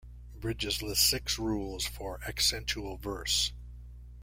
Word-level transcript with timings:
Bridges 0.33 0.81
lists 0.81 1.07
six 1.07 1.37
"rules" 1.37 1.85
for 1.85 2.17
accentual 2.25 2.99
verse. 2.99 3.53